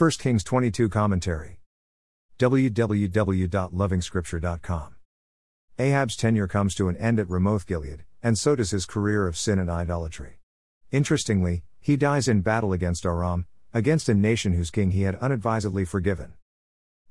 1 0.00 0.10
Kings 0.12 0.42
22 0.44 0.88
Commentary. 0.88 1.58
www.lovingscripture.com. 2.38 4.94
Ahab's 5.78 6.16
tenure 6.16 6.46
comes 6.46 6.74
to 6.74 6.88
an 6.88 6.96
end 6.96 7.20
at 7.20 7.28
Ramoth 7.28 7.66
Gilead, 7.66 8.06
and 8.22 8.38
so 8.38 8.56
does 8.56 8.70
his 8.70 8.86
career 8.86 9.26
of 9.26 9.36
sin 9.36 9.58
and 9.58 9.68
idolatry. 9.68 10.38
Interestingly, 10.90 11.64
he 11.82 11.98
dies 11.98 12.28
in 12.28 12.40
battle 12.40 12.72
against 12.72 13.04
Aram, 13.04 13.44
against 13.74 14.08
a 14.08 14.14
nation 14.14 14.54
whose 14.54 14.70
king 14.70 14.92
he 14.92 15.02
had 15.02 15.16
unadvisedly 15.16 15.84
forgiven. 15.84 16.32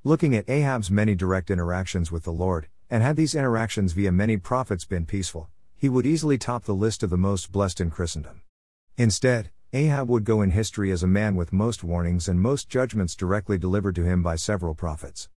Looking 0.03 0.35
at 0.35 0.49
Ahab's 0.49 0.89
many 0.89 1.13
direct 1.13 1.51
interactions 1.51 2.11
with 2.11 2.23
the 2.23 2.33
Lord, 2.33 2.69
and 2.89 3.03
had 3.03 3.17
these 3.17 3.35
interactions 3.35 3.93
via 3.93 4.11
many 4.11 4.37
prophets 4.37 4.85
been 4.85 5.05
peaceful, 5.05 5.47
he 5.77 5.89
would 5.89 6.07
easily 6.07 6.39
top 6.39 6.63
the 6.63 6.73
list 6.73 7.03
of 7.03 7.11
the 7.11 7.17
most 7.17 7.51
blessed 7.51 7.81
in 7.81 7.91
Christendom. 7.91 8.41
Instead, 8.97 9.51
Ahab 9.71 10.09
would 10.09 10.23
go 10.23 10.41
in 10.41 10.49
history 10.49 10.89
as 10.89 11.03
a 11.03 11.07
man 11.07 11.35
with 11.35 11.53
most 11.53 11.83
warnings 11.83 12.27
and 12.27 12.41
most 12.41 12.69
judgments 12.69 13.15
directly 13.15 13.55
delivered 13.55 13.93
to 13.93 14.03
him 14.03 14.23
by 14.23 14.35
several 14.35 14.73
prophets. 14.73 15.29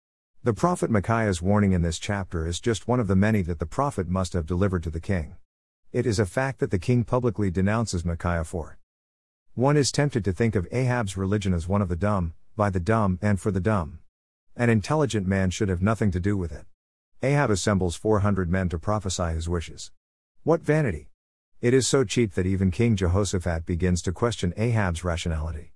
The 0.45 0.55
prophet 0.55 0.89
Micaiah's 0.89 1.43
warning 1.43 1.73
in 1.73 1.83
this 1.83 1.99
chapter 1.99 2.47
is 2.47 2.61
just 2.61 2.87
one 2.87 3.01
of 3.01 3.09
the 3.09 3.17
many 3.17 3.43
that 3.43 3.59
the 3.59 3.67
prophet 3.67 4.09
must 4.09 4.33
have 4.35 4.47
delivered 4.47 4.85
to 4.85 4.91
the 4.91 5.01
king. 5.01 5.35
It 5.93 6.07
is 6.07 6.21
a 6.21 6.27
fact 6.27 6.61
that 6.61 6.71
the 6.71 6.79
king 6.79 7.03
publicly 7.03 7.51
denounces 7.51 8.05
Micaiah 8.05 8.45
for. 8.45 8.79
One 9.55 9.77
is 9.77 9.91
tempted 9.91 10.25
to 10.25 10.33
think 10.33 10.55
of 10.55 10.69
Ahab's 10.71 11.17
religion 11.17 11.53
as 11.53 11.67
one 11.67 11.83
of 11.83 11.89
the 11.89 11.97
dumb, 11.97 12.35
by 12.55 12.71
the 12.71 12.79
dumb, 12.79 13.19
and 13.21 13.41
for 13.41 13.51
the 13.51 13.59
dumb. 13.59 13.99
An 14.55 14.71
intelligent 14.71 15.27
man 15.27 15.51
should 15.51 15.69
have 15.69 15.83
nothing 15.83 16.13
to 16.13 16.21
do 16.21 16.37
with 16.37 16.53
it. 16.53 16.67
Ahab 17.21 17.51
assembles 17.51 17.97
400 17.97 18.49
men 18.49 18.69
to 18.69 18.79
prophesy 18.79 19.33
his 19.33 19.49
wishes. 19.49 19.91
What 20.45 20.63
vanity! 20.63 21.10
It 21.61 21.75
is 21.75 21.87
so 21.87 22.05
cheap 22.05 22.33
that 22.35 22.47
even 22.47 22.71
King 22.71 22.97
Jehoshaphat 22.97 23.67
begins 23.67 24.01
to 24.03 24.13
question 24.13 24.55
Ahab's 24.57 25.05
rationality. 25.05 25.75